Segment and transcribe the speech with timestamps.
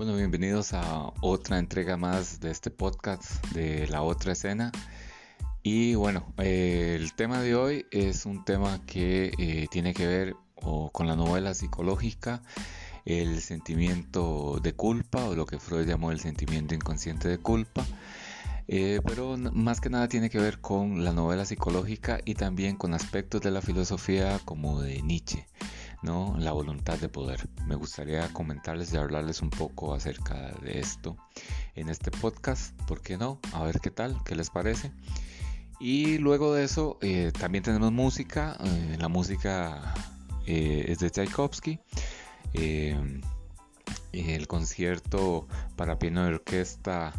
[0.00, 4.72] Bueno, bienvenidos a otra entrega más de este podcast de la otra escena.
[5.62, 10.36] Y bueno, eh, el tema de hoy es un tema que eh, tiene que ver
[10.54, 12.40] con la novela psicológica,
[13.04, 17.84] el sentimiento de culpa o lo que Freud llamó el sentimiento inconsciente de culpa.
[18.68, 22.94] Eh, pero más que nada tiene que ver con la novela psicológica y también con
[22.94, 25.46] aspectos de la filosofía como de Nietzsche.
[26.02, 26.34] ¿No?
[26.38, 27.48] La voluntad de poder.
[27.66, 31.16] Me gustaría comentarles y hablarles un poco acerca de esto
[31.74, 33.38] en este podcast, ¿por qué no?
[33.52, 34.92] A ver qué tal, qué les parece.
[35.78, 39.94] Y luego de eso eh, también tenemos música, eh, la música
[40.46, 41.80] eh, es de Tchaikovsky,
[44.12, 47.14] el concierto para piano de orquesta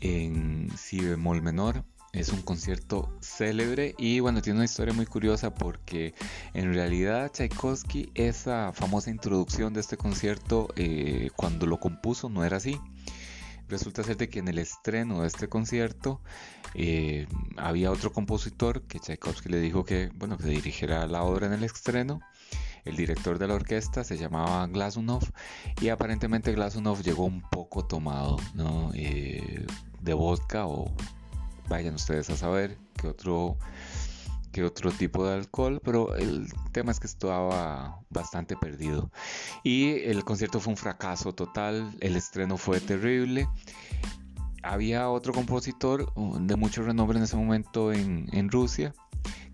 [0.00, 5.54] en si bemol menor es un concierto célebre y bueno, tiene una historia muy curiosa
[5.54, 6.14] porque
[6.54, 12.56] en realidad Tchaikovsky, esa famosa introducción de este concierto, eh, cuando lo compuso no era
[12.56, 12.80] así.
[13.68, 16.20] Resulta ser de que en el estreno de este concierto
[16.74, 21.52] eh, había otro compositor que Tchaikovsky le dijo que, bueno, que dirigiera la obra en
[21.52, 22.20] el estreno.
[22.84, 25.22] El director de la orquesta se llamaba Glasunov
[25.80, 28.90] y aparentemente Glasunov llegó un poco tomado ¿no?
[28.94, 29.66] Eh,
[30.00, 30.92] de vodka o
[31.70, 33.56] vayan ustedes a saber qué otro,
[34.52, 39.10] qué otro tipo de alcohol, pero el tema es que estaba bastante perdido.
[39.62, 43.48] Y el concierto fue un fracaso total, el estreno fue terrible.
[44.62, 48.92] Había otro compositor uh, de mucho renombre en ese momento en, en Rusia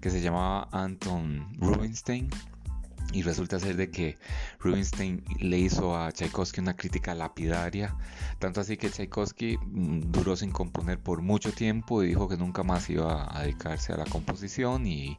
[0.00, 2.28] que se llamaba Anton Rubinstein
[3.12, 4.18] y resulta ser de que
[4.58, 7.96] Rubinstein le hizo a Tchaikovsky una crítica lapidaria,
[8.38, 12.62] tanto así que Tchaikovsky mm, duró sin componer por mucho tiempo y dijo que nunca
[12.62, 15.18] más iba a dedicarse a la composición y,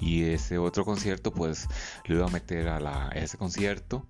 [0.00, 1.68] ese otro concierto pues
[2.06, 4.06] lo iba a meter a, la, ese concierto,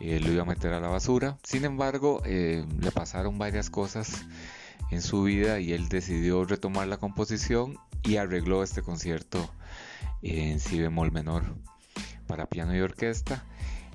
[0.00, 1.38] eh, iba a meter a la basura.
[1.42, 4.24] Sin embargo, eh, le pasaron varias cosas
[4.90, 9.50] en su vida y él decidió retomar la composición y arregló este concierto
[10.22, 11.44] en si bemol menor
[12.30, 13.44] para piano y orquesta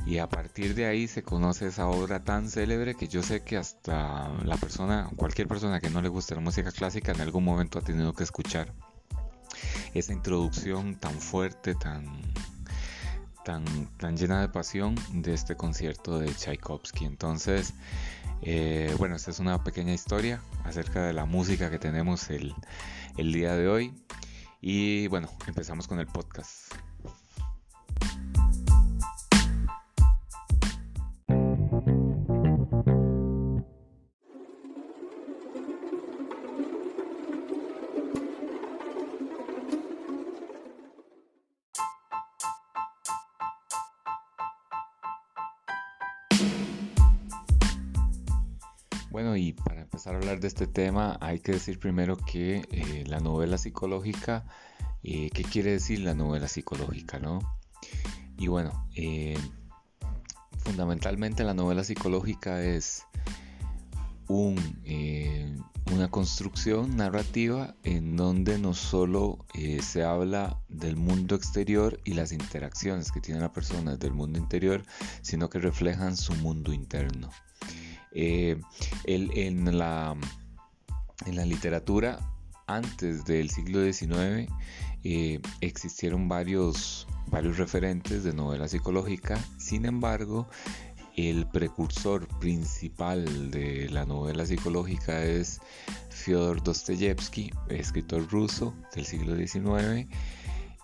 [0.05, 3.55] y a partir de ahí se conoce esa obra tan célebre que yo sé que
[3.55, 7.79] hasta la persona, cualquier persona que no le guste la música clásica en algún momento
[7.79, 8.73] ha tenido que escuchar
[9.93, 12.21] esa introducción tan fuerte, tan
[13.45, 13.63] tan,
[13.97, 17.05] tan llena de pasión de este concierto de Tchaikovsky.
[17.05, 17.75] Entonces,
[18.41, 22.53] eh, bueno, esta es una pequeña historia acerca de la música que tenemos el,
[23.17, 23.93] el día de hoy.
[24.61, 26.73] Y bueno, empezamos con el podcast.
[49.15, 53.05] Bueno, y para empezar a hablar de este tema hay que decir primero que eh,
[53.07, 54.43] la novela psicológica,
[55.03, 57.17] eh, ¿qué quiere decir la novela psicológica?
[57.17, 57.39] ¿no?
[58.37, 59.37] Y bueno, eh,
[60.57, 63.03] fundamentalmente la novela psicológica es
[64.27, 64.57] un,
[65.93, 69.45] una construcción narrativa en donde no solo
[69.81, 74.83] se habla del mundo exterior y las interacciones que tiene la persona del mundo interior,
[75.21, 77.29] sino que reflejan su mundo interno.
[78.17, 78.57] Eh,
[79.03, 80.15] en, la,
[81.25, 82.17] literatura
[82.65, 84.49] antes del siglo XIX
[85.03, 90.47] eh, existieron varios, varios referentes de novela psicológica, sin embargo,
[91.17, 95.59] el precursor principal de la novela psicológica es
[96.09, 100.07] Fyodor Dostoyevsky, escritor ruso del siglo XIX,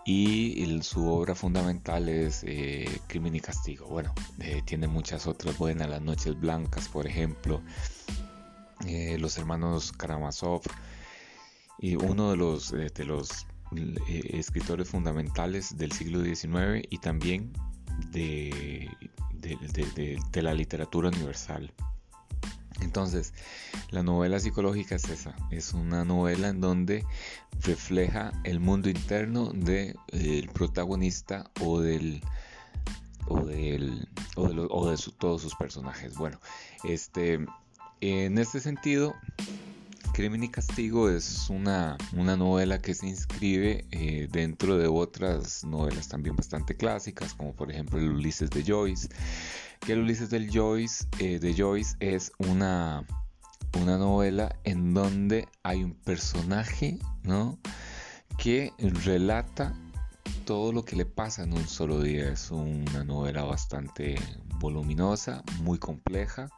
[0.06, 3.88] y su obra fundamental es eh, Crimen y Castigo.
[3.88, 7.62] Bueno, eh, tiene muchas otras buenas, Las Noches Blancas, por ejemplo,
[8.88, 10.62] eh, Los Hermanos Karamazov,
[11.80, 13.46] y uno de los, de los
[14.08, 17.54] escritores fundamentales del siglo XIX y también
[18.12, 18.90] de,
[19.40, 21.72] de la literatura universal.
[22.82, 23.34] Entonces,
[23.90, 27.06] la novela psicológica es esa, es una novela en donde
[27.62, 32.22] refleja el mundo interno del protagonista o del
[33.28, 36.16] o, del, o de, o de todos sus personajes.
[36.16, 36.40] Bueno,
[36.84, 37.40] este,
[38.02, 39.14] en este sentido,
[40.14, 46.10] Crimen y Castigo es una, una novela que se inscribe eh, dentro de otras novelas
[46.10, 49.10] también bastante clásicas, como por ejemplo el Ulises de Joyce,
[49.80, 53.06] que el Ulises del Joyce, eh, de Joyce es una,
[53.82, 57.58] una novela en donde hay un personaje ¿no?
[58.38, 59.74] que relata
[60.52, 62.30] todo lo que le pasa en un solo día.
[62.30, 64.16] Es una novela bastante
[64.60, 66.50] voluminosa, muy compleja.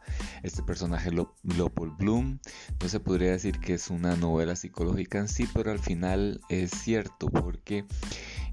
[0.41, 2.39] Este personaje, Leopold Bloom,
[2.81, 6.71] no se podría decir que es una novela psicológica en sí, pero al final es
[6.71, 7.85] cierto porque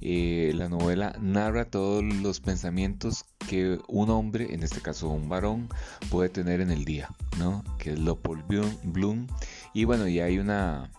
[0.02, 5.70] eh, la novela narra todos los pensamientos que un hombre, en este caso un varón,
[6.10, 7.08] puede tener en el día,
[7.38, 7.64] ¿no?
[7.78, 8.44] Que es Leopold
[8.82, 9.26] Bloom.
[9.72, 10.92] Y bueno, y hay una,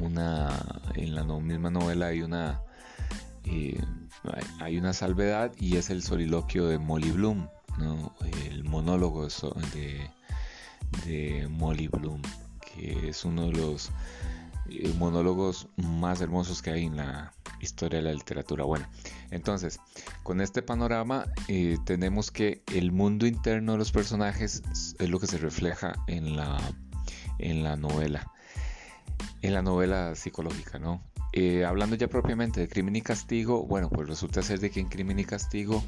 [0.00, 2.62] una, en la misma novela hay una,
[3.46, 3.80] eh,
[4.60, 7.48] hay una salvedad y es el soliloquio de Molly Bloom.
[8.50, 9.28] El monólogo
[9.74, 10.10] de,
[11.04, 12.22] de Molly Bloom,
[12.60, 13.90] que es uno de los
[14.70, 18.64] eh, monólogos más hermosos que hay en la historia de la literatura.
[18.64, 18.86] Bueno,
[19.30, 19.78] entonces,
[20.22, 24.62] con este panorama eh, tenemos que el mundo interno de los personajes
[24.98, 26.58] es lo que se refleja en la,
[27.38, 28.32] en la novela,
[29.42, 31.02] en la novela psicológica, ¿no?
[31.32, 34.88] Eh, hablando ya propiamente de crimen y castigo, bueno, pues resulta ser de que en
[34.88, 35.82] crimen y castigo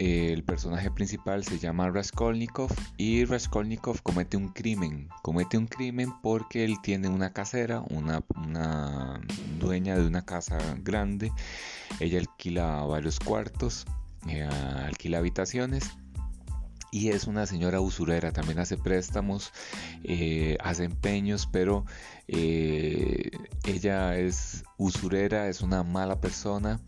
[0.00, 5.10] el personaje principal se llama Raskolnikov y Raskolnikov comete un crimen.
[5.20, 8.22] Comete un crimen porque él tiene una casera, una,
[9.58, 11.30] dueña de una casa grande.
[12.00, 13.84] Ella alquila varios cuartos,
[14.26, 15.90] eh, alquila habitaciones
[16.90, 19.52] y es una señora usurera, también hace préstamos,
[20.04, 21.84] eh, hace empeños, pero
[22.28, 23.30] eh,
[23.64, 26.80] ella es usurera, es una mala persona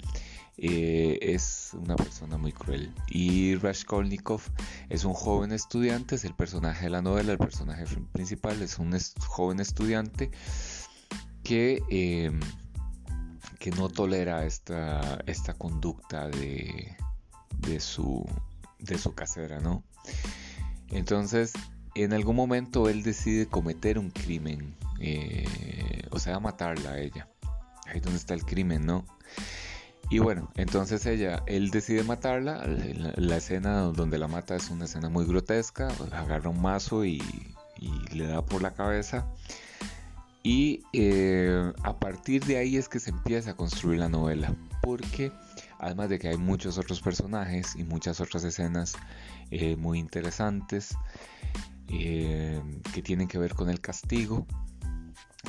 [0.59, 2.95] eh, es una persona muy cruel.
[3.09, 4.43] Y Raskolnikov
[4.91, 8.97] es un joven estudiante, es el personaje de la novela, el personaje principal es un
[9.27, 10.31] joven estudiante
[11.43, 12.39] que, em,
[13.59, 16.97] que no tolera esta, esta conducta de,
[17.59, 18.25] de, su,
[18.79, 19.83] de su casera, ¿no?
[20.91, 21.53] Entonces,
[21.95, 27.29] en algún momento él decide cometer un crimen, eh, o sea, matarla a ella.
[27.87, 29.05] Ahí es donde está el crimen, ¿no?
[30.13, 32.67] Y bueno, entonces ella, él decide matarla.
[33.17, 35.89] La, escena donde la mata es una escena muy grotesca.
[36.13, 37.23] Agarra un mazo y,
[38.13, 39.27] le da por la cabeza.
[40.43, 44.55] Y eh, a partir de ahí es que se empieza a construir la novela.
[44.83, 45.33] Porque
[45.83, 48.95] además de que hay muchos otros personajes y muchas otras escenas
[49.51, 50.97] eh, muy interesantes
[51.89, 52.63] eh,
[52.95, 54.47] que tienen que ver con el castigo,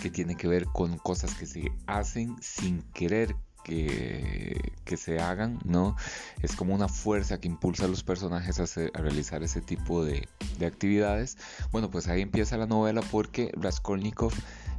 [0.01, 5.95] que tienen que ver con cosas que se hacen sin querer que, se hagan, ¿no?
[6.41, 10.27] Es como una fuerza que impulsa a los personajes a, realizar ese tipo de,
[10.65, 11.37] actividades.
[11.71, 14.33] Bueno, pues ahí empieza la novela porque Raskolnikov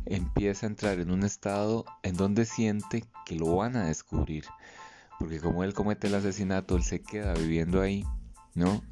[0.07, 4.45] empieza a entrar en un estado en donde siente que lo van a descubrir.
[5.25, 8.05] Porque como él comete el asesinato, él se queda viviendo ahí,
[8.55, 8.83] ¿no?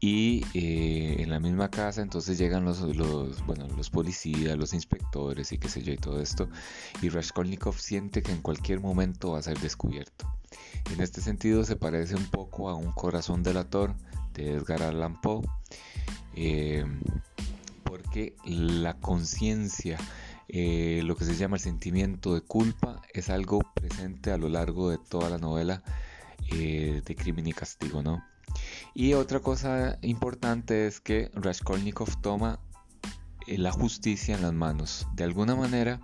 [0.00, 5.52] Y eh, en la misma casa entonces llegan los, los, bueno, los policías, los inspectores
[5.52, 6.48] y qué sé yo y todo esto.
[7.02, 10.26] Y Raskolnikov siente que en cualquier momento va a ser descubierto.
[10.92, 13.94] En este sentido se parece un poco a un corazón delator
[14.34, 15.46] de Edgar Allan Poe.
[16.34, 16.84] Eh,
[17.84, 19.96] porque la conciencia,
[20.52, 24.90] eh, lo que se llama el sentimiento de culpa, es algo presente a lo largo
[24.90, 25.82] de toda la novela
[26.50, 28.24] de crimen y castigo, ¿no?
[28.94, 32.58] Y otra cosa importante es que Raskolnikov toma
[33.46, 35.06] eh, la justicia en las manos.
[35.14, 36.00] De alguna manera,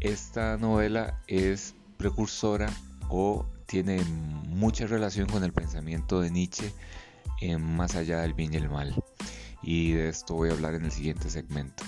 [0.00, 2.70] esta novela es precursora
[3.08, 4.02] o tiene
[4.48, 6.72] mucha relación con el pensamiento de Nietzsche
[7.40, 8.94] en Más allá del bien y el mal.
[9.62, 11.84] Y de esto voy a hablar en el siguiente segmento.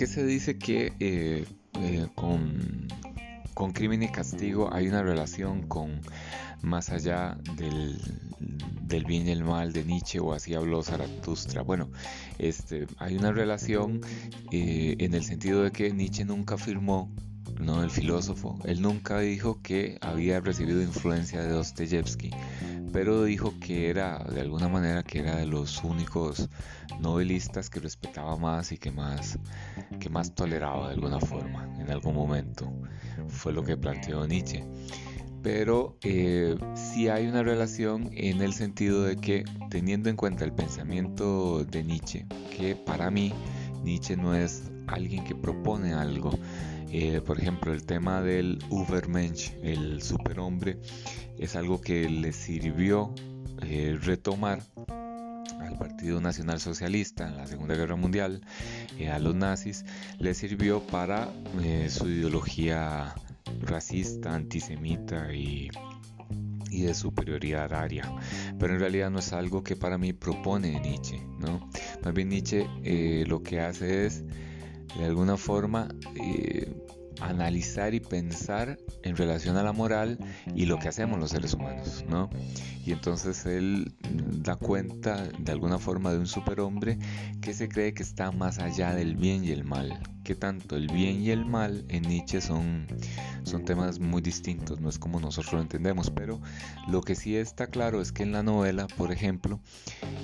[0.00, 1.44] Qué se dice que eh,
[1.78, 2.88] eh, con,
[3.52, 6.00] con, crimen y castigo hay una relación con
[6.62, 8.00] más allá del,
[8.80, 11.60] del, bien y el mal de Nietzsche o así habló Zaratustra?
[11.60, 11.90] Bueno,
[12.38, 14.00] este, hay una relación
[14.50, 17.12] eh, en el sentido de que Nietzsche nunca afirmó
[17.60, 18.58] no el filósofo.
[18.64, 22.30] Él nunca dijo que había recibido influencia de Dostoyevsky,
[22.92, 26.48] pero dijo que era, de alguna manera, que era de los únicos
[27.00, 29.38] novelistas que respetaba más y que más,
[29.98, 32.70] que más toleraba de alguna forma, en algún momento.
[33.28, 34.64] Fue lo que planteó Nietzsche.
[35.42, 40.52] Pero eh, sí hay una relación en el sentido de que, teniendo en cuenta el
[40.52, 43.32] pensamiento de Nietzsche, que para mí
[43.82, 46.30] Nietzsche no es alguien que propone algo,
[46.92, 50.78] eh, por ejemplo, el tema del Ubermensch, el superhombre,
[51.38, 53.14] es algo que le sirvió
[53.62, 54.62] eh, retomar
[55.60, 58.40] al Partido Nacional Socialista en la Segunda Guerra Mundial,
[58.98, 59.84] eh, a los nazis,
[60.18, 61.32] le sirvió para
[61.88, 63.14] su ideología
[63.62, 65.70] racista, antisemita y,
[66.70, 68.10] y de superioridad aria.
[68.58, 71.68] Pero en realidad no es algo que para mí propone Nietzsche, ¿no?
[72.02, 74.24] Más bien Nietzsche eh, lo que hace es,
[74.96, 76.72] de alguna forma, eh,
[77.20, 80.18] analizar y pensar en relación a la moral
[80.54, 82.30] y lo que hacemos los seres humanos, ¿no?
[82.84, 83.92] Y entonces él
[84.42, 86.98] da cuenta de alguna forma de un superhombre
[87.40, 90.88] que se cree que está más allá del bien y el mal, que tanto el
[90.88, 92.86] bien y el mal en Nietzsche son,
[93.44, 96.40] son temas muy distintos, no es como nosotros lo entendemos, pero
[96.88, 99.60] lo que sí está claro es que en la novela, por ejemplo,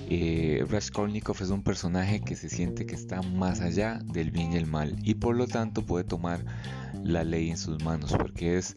[0.08, 4.56] eh, Raskolnikov es un personaje que se siente que está más allá del bien y
[4.56, 6.44] el mal y por lo tanto puede tomar
[7.06, 8.76] la ley en sus manos, porque es,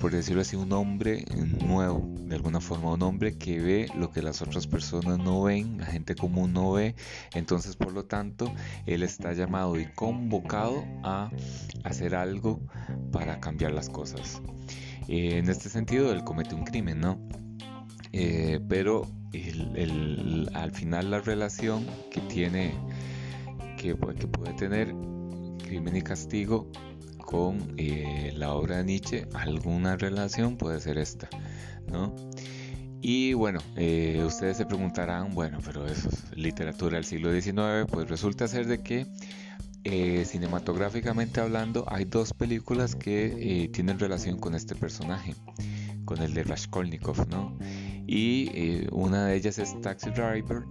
[0.00, 1.24] por decirlo así, un hombre
[1.64, 5.78] nuevo, de alguna forma, un hombre que ve lo que las otras personas no ven,
[5.78, 6.94] la gente común no ve,
[7.34, 8.52] entonces por lo tanto,
[8.86, 11.30] él está llamado y convocado a
[11.84, 12.60] hacer algo
[13.12, 14.40] para cambiar las cosas.
[15.08, 17.18] Eh, en este sentido, él comete un crimen, ¿no?
[18.12, 19.06] Eh, pero
[20.54, 22.74] al final la relación que tiene,
[23.76, 24.94] que, que puede tener
[25.64, 26.70] crimen y castigo
[27.34, 31.28] con eh, la obra de Nietzsche, alguna relación puede ser esta,
[31.90, 32.14] ¿no?
[33.00, 38.08] Y bueno, eh, ustedes se preguntarán, bueno, pero eso es literatura del siglo XIX, pues
[38.08, 39.08] resulta ser de que
[39.82, 45.34] eh, cinematográficamente hablando hay dos películas que tienen relación con este personaje,
[46.04, 47.58] con el de Raskolnikov, ¿no?
[48.06, 50.62] Y una de ellas es Taxi Driver,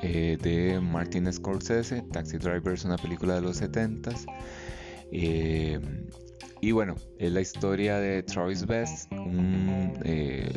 [0.00, 2.02] de Martin Scorsese.
[2.12, 4.26] Taxi Driver es una película de los 70s.
[5.12, 5.80] Eh,
[6.60, 10.50] y bueno, es la historia de Travis Best, un, eh,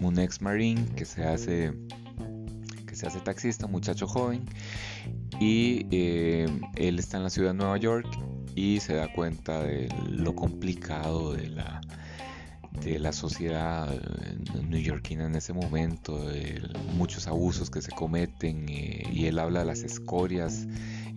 [0.00, 1.72] un ex marine que se hace
[2.86, 4.44] que se hace taxista, un muchacho joven,
[5.38, 6.46] y eh,
[6.76, 8.06] él está en la ciudad de Nueva York
[8.54, 11.80] y se da cuenta de lo complicado de la
[12.82, 13.92] de la sociedad
[14.68, 16.62] neoyorquina en ese momento, de
[16.94, 20.66] muchos abusos que se cometen y él habla de las escorias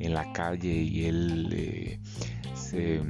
[0.01, 1.99] en la calle y él
[2.53, 3.01] se,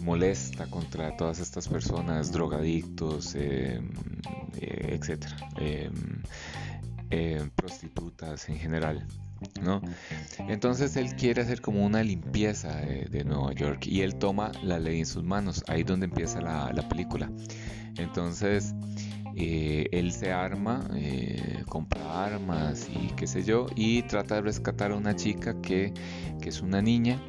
[0.00, 3.80] molesta contra todas estas personas, drogadictos, eh,
[4.60, 5.36] eh, etcétera,
[7.10, 9.06] eh, prostitutas en general.
[9.62, 9.80] ¿no?
[10.48, 15.00] Entonces él quiere hacer como una limpieza de, Nueva York y él toma la ley
[15.00, 17.30] en sus manos, ahí es donde empieza la, película.
[17.96, 18.74] Entonces
[19.36, 20.88] él se arma,
[21.68, 25.92] compra armas y qué sé yo, y trata de rescatar a una chica que,
[26.40, 27.20] que es una niña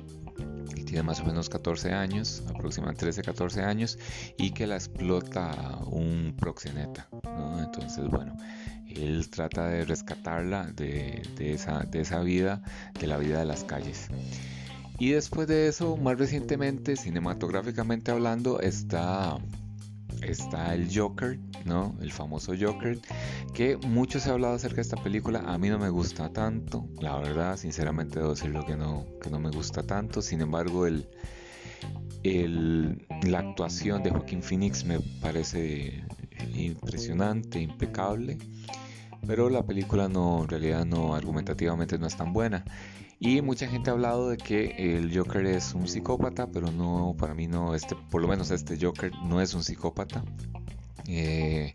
[0.88, 4.00] tiene más o menos 14 años, aproximadamente 13, 14 años,
[4.38, 7.10] y que la explota un proxeneta.
[7.60, 8.36] Entonces, bueno,
[8.88, 12.64] él trata de rescatarla de, esa, de esa vida,
[13.00, 14.08] de la vida de las calles.
[14.98, 19.38] Y después de eso, más recientemente, cinematográficamente hablando, está
[20.22, 21.96] está el Joker, ¿no?
[22.02, 23.00] El famoso Joker,
[23.54, 26.88] que mucho se ha hablado acerca de esta película, a mí no me gusta tanto,
[27.02, 31.08] la verdad, sinceramente debo decirlo que no, que no me gusta tanto, sin embargo el,
[33.24, 36.04] la actuación de Joaquín Phoenix me parece
[36.56, 38.38] impresionante, impecable,
[39.26, 42.64] pero la película no, en realidad no, argumentativamente no es tan buena.
[43.20, 47.34] Y mucha gente ha hablado de que el Joker es un psicópata, pero no, para
[47.34, 50.24] mí no, este, por lo menos este Joker no es un psicópata.
[51.08, 51.74] Eh,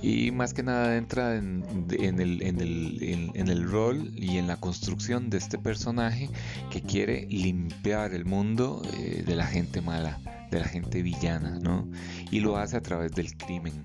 [0.00, 4.56] y más que nada entra en, el, en, el, en, el, rol y en la
[4.56, 6.30] construcción de este personaje
[6.70, 10.18] que quiere limpiar el mundo eh, de la gente mala,
[10.50, 11.88] de la gente villana, ¿no?
[12.30, 13.84] Y lo hace a través del crimen.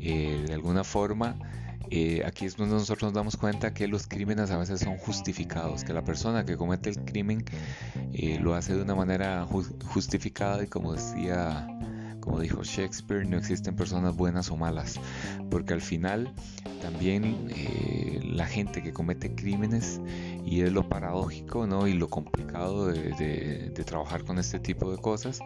[0.00, 1.36] Eh, de alguna forma
[1.94, 5.84] eh, aquí es donde nosotros nos damos cuenta que los crímenes a veces son justificados,
[5.84, 7.44] que la persona que comete el crimen
[8.14, 9.46] eh, lo hace de una manera
[9.84, 11.68] justificada y como decía,
[12.20, 14.98] como dijo Shakespeare, no existen personas buenas o malas,
[15.50, 16.32] porque al final
[16.80, 20.00] también eh, la gente que comete crímenes
[20.46, 21.86] y es lo paradójico ¿no?
[21.86, 25.40] y lo complicado de trabajar con este tipo de cosas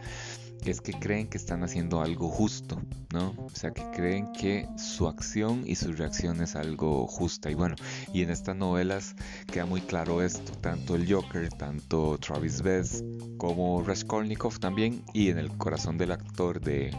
[0.64, 2.80] es que creen que están haciendo algo justo,
[3.12, 3.34] ¿no?
[3.38, 7.50] O sea, que creen que su acción y su reacción es algo justa.
[7.50, 7.76] Y bueno,
[8.12, 9.14] y en estas novelas
[9.52, 13.04] queda muy claro esto, tanto el Joker, tanto Travis Best
[13.38, 16.90] como Raskolnikov también, y en el corazón del actor de,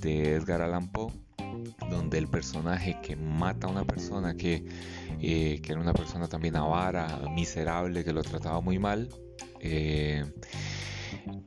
[0.00, 1.12] de Edgar Allan Poe,
[1.90, 4.64] donde el personaje que mata a una persona que,
[5.20, 9.08] eh, que era una persona también avara, miserable, que lo trataba muy mal,
[9.60, 10.24] eh,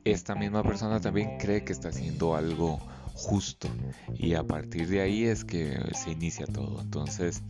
[0.04, 2.78] esta misma persona también cree que está haciendo algo
[3.14, 3.68] justo
[4.14, 6.80] y a partir de ahí es que se inicia todo.
[6.80, 7.42] Entonces,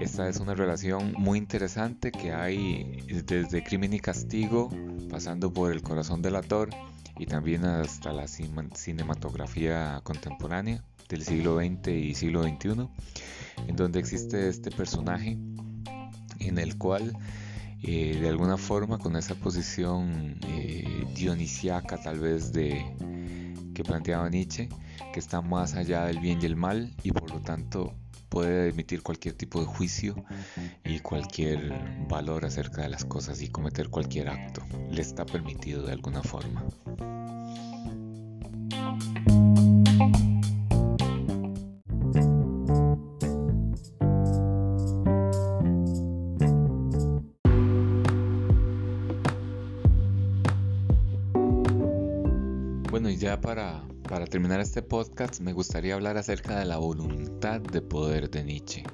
[0.00, 4.70] esta es una relación muy interesante que hay desde Crimen y Castigo,
[5.10, 6.70] pasando por El Corazón del Ator
[7.18, 12.88] y también hasta la cinematografía contemporánea del siglo XX y siglo XXI,
[13.68, 15.38] en donde existe este personaje
[16.40, 17.16] en el cual
[17.82, 22.84] eh, de alguna forma con esa posición eh, dionisiaca tal vez de
[23.74, 24.68] que planteaba Nietzsche,
[25.12, 27.94] que está más allá del bien y el mal y por lo tanto
[28.28, 30.14] puede emitir cualquier tipo de juicio
[30.84, 31.72] y cualquier
[32.08, 34.62] valor acerca de las cosas y cometer cualquier acto.
[34.90, 36.64] Le está permitido de alguna forma.
[54.62, 58.84] Este podcast me gustaría hablar acerca de la voluntad de poder de Nietzsche.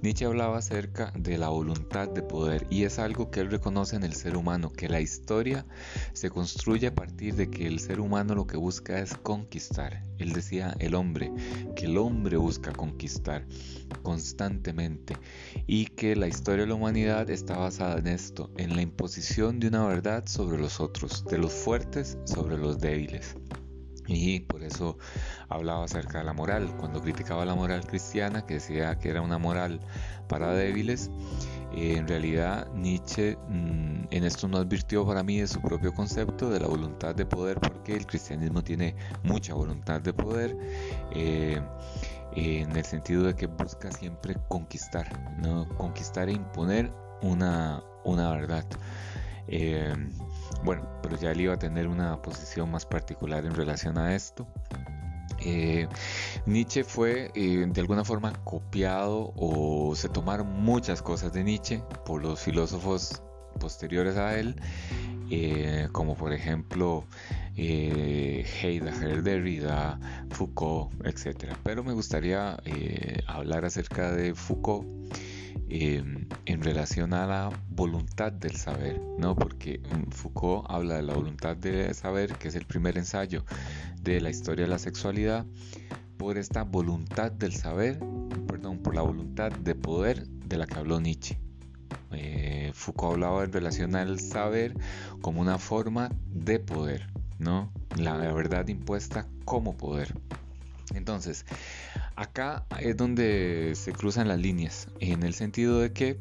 [0.00, 4.04] Nietzsche hablaba acerca de la voluntad de poder y es algo que él reconoce en
[4.04, 5.66] el ser humano, que la historia
[6.14, 10.02] se construye a partir de que el ser humano lo que busca es conquistar.
[10.16, 11.30] Él decía el hombre,
[11.76, 13.44] que el hombre busca conquistar
[14.02, 15.14] constantemente
[15.66, 19.68] y que la historia de la humanidad está basada en esto, en la imposición de
[19.68, 23.36] una verdad sobre los otros, de los fuertes sobre los débiles.
[24.08, 24.96] Y por eso
[25.48, 26.74] hablaba acerca de la moral.
[26.78, 29.80] Cuando criticaba la moral cristiana, que decía que era una moral
[30.28, 31.10] para débiles,
[31.74, 36.48] eh, en realidad Nietzsche mm, en esto no advirtió para mí de su propio concepto
[36.48, 40.56] de la voluntad de poder, porque el cristianismo tiene mucha voluntad de poder.
[41.14, 41.60] Eh,
[42.32, 45.06] en el sentido de que busca siempre conquistar,
[45.38, 45.68] ¿no?
[45.76, 48.64] conquistar e imponer una, una verdad.
[49.48, 49.94] Eh,
[50.62, 54.46] bueno, pero ya él iba a tener una posición más particular en relación a esto.
[55.40, 55.86] Eh,
[56.46, 62.22] Nietzsche fue eh, de alguna forma copiado o se tomaron muchas cosas de Nietzsche por
[62.22, 63.22] los filósofos
[63.60, 64.56] posteriores a él,
[65.92, 67.04] como por ejemplo
[67.56, 69.98] Heidegger, Derrida,
[70.30, 71.54] Foucault, etc.
[71.64, 72.56] Pero me gustaría
[73.26, 74.86] hablar acerca de Foucault
[75.70, 79.36] Em, en relación a la voluntad del saber, ¿no?
[79.36, 83.44] Porque mm, Foucault habla de la voluntad del saber, que es el primer ensayo
[84.00, 85.44] de la historia de la sexualidad,
[86.16, 87.98] por esta voluntad del saber,
[88.46, 91.38] perdón, por la voluntad de poder de la que habló Nietzsche.
[92.12, 94.74] Eh, Foucault hablaba en relación al saber
[95.20, 97.70] como una forma de poder, ¿no?
[97.96, 100.14] La verdad impuesta como poder.
[100.94, 101.44] Entonces,
[102.18, 106.18] acá es donde se cruzan las líneas, en el sentido de que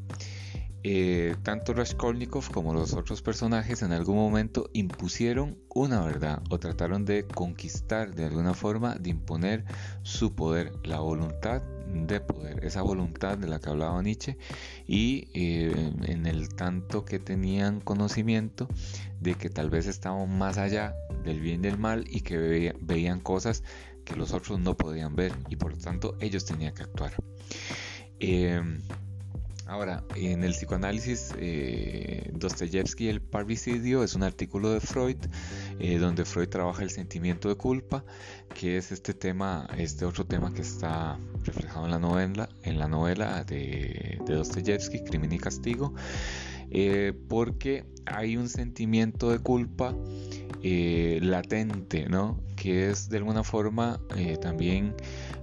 [0.83, 7.03] eh, tanto Raskolnikov como los otros personajes en algún momento impusieron una verdad o trataron
[7.03, 9.65] de conquistar de alguna forma, de imponer
[10.03, 14.37] su poder, la voluntad de poder, esa voluntad de la que hablaba Nietzsche
[14.85, 18.67] y eh, en el tanto que tenían conocimiento
[19.19, 23.19] de que tal vez estaban más allá del bien y del mal y que veían
[23.19, 23.63] cosas
[24.07, 27.13] que los otros no podían ver y por lo tanto ellos tenían que actuar.
[28.19, 28.81] Em,
[29.65, 35.17] ahora, en el psicoanálisis, eh, Dostoyevsky el parricidio es un artículo de Freud
[35.79, 38.03] eh, donde Freud trabaja el sentimiento de culpa,
[38.55, 42.87] que es este tema, este otro tema que está reflejado en la novela, en la
[42.87, 45.93] novela de, de Dostoyevsky, Crimen y Castigo,
[46.69, 49.95] eh, porque hay un sentimiento de culpa
[50.63, 52.39] eh, latente, ¿no?
[52.57, 54.95] Que es de alguna forma eh, también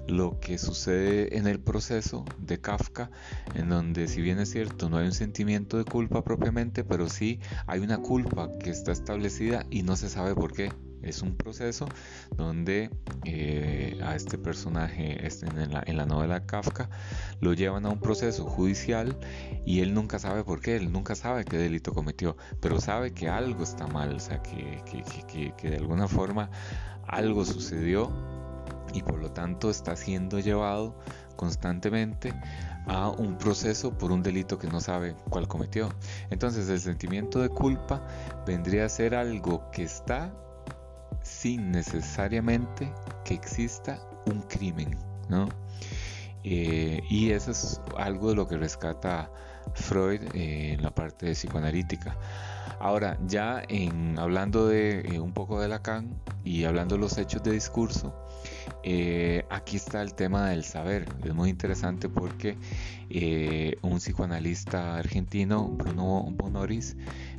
[0.06, 3.10] lo que sucede en el proceso de Kafka,
[3.54, 7.40] en donde si bien es cierto no hay un sentimiento de culpa propiamente, pero sí
[7.66, 10.72] hay una culpa que está establecida y no se sabe por qué.
[11.02, 11.86] Es un proceso
[12.34, 12.88] donde
[13.26, 16.88] eh, a este personaje este, en, la, en la novela Kafka
[17.40, 19.14] lo llevan a un proceso judicial
[19.66, 23.28] y él nunca sabe por qué, él nunca sabe qué delito cometió, pero sabe que
[23.28, 24.82] algo está mal, o sea, que,
[25.30, 26.50] que, que de alguna forma
[27.06, 28.10] algo sucedió
[28.94, 30.94] y por lo tanto está siendo llevado
[31.37, 32.33] constantemente
[32.87, 35.88] a un proceso por un delito que no sabe cuál cometió.
[36.30, 38.07] Entonces el sentimiento de culpa
[38.46, 40.33] vendría a ser algo que está
[41.22, 42.92] sin necesariamente
[43.24, 44.96] que exista un crimen,
[45.28, 45.48] ¿no?
[46.44, 49.30] Eh, y eso es algo de lo que rescata
[49.72, 52.16] Freud eh, en la parte psicoanalítica.
[52.85, 57.42] Ahora, ya en hablando de eh, un poco de Lacan y hablando de los hechos
[57.42, 58.14] de discurso,
[59.49, 61.07] aquí está el tema del saber.
[61.25, 62.59] Es muy interesante porque
[63.81, 66.94] un psicoanalista argentino, Bruno Bonoris,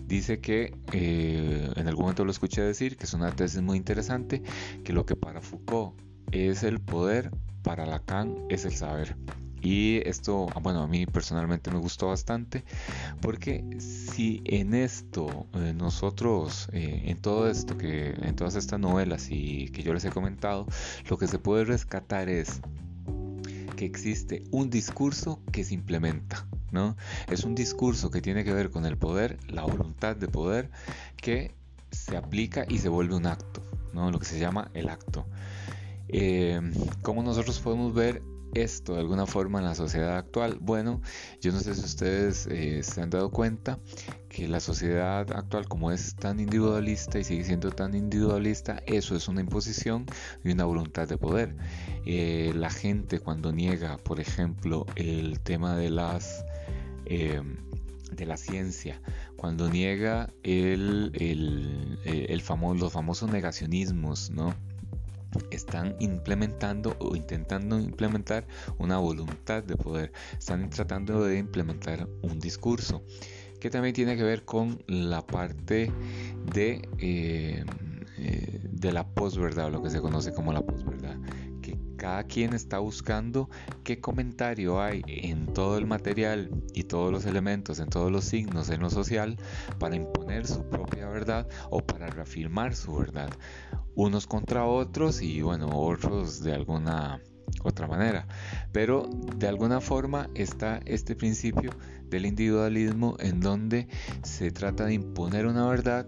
[0.07, 4.41] dice que eh, en algún momento lo escuché decir que es una tesis muy interesante
[4.83, 5.93] que lo que para Foucault
[6.31, 7.29] es el poder
[7.61, 9.15] para Lacan es el saber
[9.65, 12.63] Y esto, bueno, a mí personalmente me gustó bastante
[13.19, 19.29] porque si en esto eh, nosotros, eh, en todo esto, que en todas estas novelas
[19.31, 20.67] y que yo les he comentado,
[21.09, 22.61] lo que se puede rescatar es
[23.75, 26.45] que existe un discurso que se implementa.
[26.71, 26.95] ¿no?
[27.27, 30.69] Es un discurso que tiene que ver con el poder, la voluntad de poder,
[31.17, 31.55] que
[31.89, 34.11] se aplica y se vuelve un acto, ¿no?
[34.11, 35.25] lo que se llama el acto.
[36.07, 36.61] Eh,
[37.01, 38.21] ¿Cómo nosotros podemos ver
[38.55, 40.57] esto de alguna forma en la sociedad actual?
[40.59, 41.01] Bueno,
[41.41, 43.79] yo no sé si ustedes eh, se han dado cuenta
[44.29, 49.27] que la sociedad actual como es tan individualista y sigue siendo tan individualista, eso es
[49.27, 50.05] una imposición
[50.43, 51.55] y una voluntad de poder.
[52.05, 56.43] Eh, la gente cuando niega, por ejemplo, el tema de las...
[57.05, 59.01] de la ciencia,
[59.35, 64.55] cuando niega el, el, el famoso, los famosos negacionismos, ¿no?
[65.51, 73.03] Están implementando o intentando implementar una voluntad de poder, están tratando de implementar un discurso
[73.59, 75.91] que también tiene que ver con la parte
[76.53, 77.65] de, eh,
[78.19, 81.17] eh, de la posverdad, lo que se conoce como la posverdad,
[81.61, 83.49] que cada quien está buscando
[83.83, 88.69] qué comentario hay en todo el material y todos los elementos, en todos los signos,
[88.69, 89.37] en lo social,
[89.79, 93.29] para imponer su propia verdad o para reafirmar su verdad
[93.95, 97.21] unos contra otros y bueno, otros de alguna
[97.63, 98.27] otra manera.
[98.71, 101.71] Pero de alguna forma está este principio
[102.09, 103.87] del individualismo en donde
[104.23, 106.05] se trata de imponer una verdad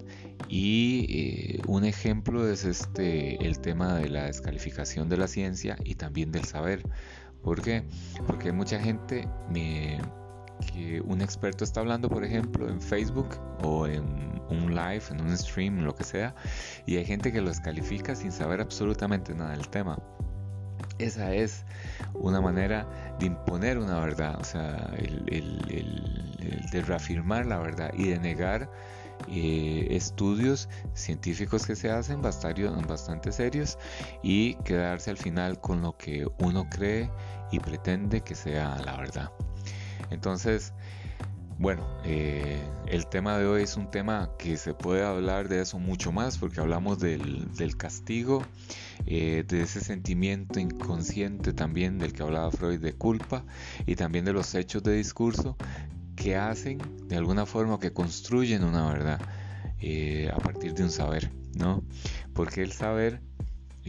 [0.48, 5.96] y eh, un ejemplo es este el tema de la descalificación de la ciencia y
[5.96, 6.84] también del saber.
[7.42, 7.84] ¿Por qué?
[8.26, 10.00] Porque mucha gente me
[10.74, 13.30] que un experto está hablando, por ejemplo, en Facebook
[13.64, 16.34] o en un live, en un stream, lo que sea,
[16.86, 19.98] y hay gente que los califica sin saber absolutamente nada del tema.
[21.00, 21.64] Esa es
[22.14, 22.88] una manera
[23.20, 24.92] de imponer una verdad, o sea,
[26.72, 28.70] de reafirmar la verdad y de negar
[29.30, 33.78] eh, estudios científicos que se hacen bastante, bastante serios
[34.24, 37.12] y quedarse al final con lo que uno cree
[37.52, 39.32] y pretende que sea la verdad.
[40.10, 40.74] Entonces,
[41.60, 45.80] bueno, eh, el tema de hoy es un tema que se puede hablar de eso
[45.80, 48.44] mucho más porque hablamos del, castigo,
[49.08, 53.44] eh, de ese sentimiento inconsciente también del que hablaba Freud de culpa
[53.88, 55.58] y también de los hechos de discurso
[56.16, 59.20] que hacen de alguna forma que construyen una verdad
[59.80, 61.84] eh, a partir de un saber, ¿no?
[62.34, 63.20] Porque el saber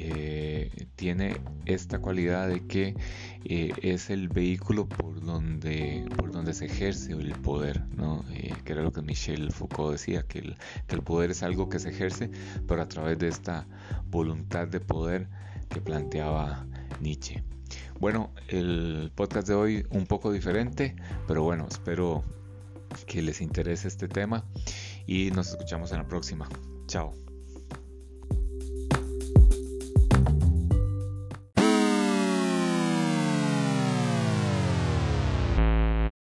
[0.04, 2.94] eh, tiene esta cualidad de que
[3.44, 8.24] eh, es el vehículo por donde, por donde se ejerce el poder, ¿no?
[8.32, 10.56] Eh, que era lo que Michel Foucault decía, que el,
[10.86, 12.30] que el poder es algo que se ejerce,
[12.66, 13.66] pero a través de esta
[14.06, 15.28] voluntad de poder
[15.68, 16.66] que planteaba
[17.00, 17.42] Nietzsche.
[18.00, 22.24] Bueno, el podcast de hoy un poco diferente, pero bueno, espero
[23.06, 24.44] que les interese este tema
[25.06, 26.48] y nos escuchamos en la próxima.
[26.86, 27.27] Chao.